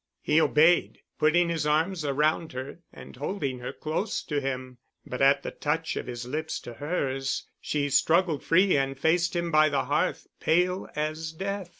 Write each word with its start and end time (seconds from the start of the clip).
He 0.23 0.41
obeyed, 0.41 0.97
putting 1.19 1.49
his 1.49 1.67
arms 1.67 2.03
around 2.03 2.53
her 2.53 2.79
and 2.91 3.15
holding 3.15 3.59
her 3.59 3.71
close 3.71 4.23
to 4.23 4.41
him. 4.41 4.79
But 5.05 5.21
at 5.21 5.43
the 5.43 5.51
touch 5.51 5.95
of 5.95 6.07
his 6.07 6.25
lips 6.25 6.59
to 6.61 6.73
hers, 6.73 7.47
she 7.59 7.87
struggled 7.91 8.43
free 8.43 8.75
and 8.75 8.97
faced 8.99 9.35
him 9.35 9.51
by 9.51 9.69
the 9.69 9.85
hearth, 9.85 10.25
pale 10.39 10.89
as 10.95 11.31
death. 11.33 11.69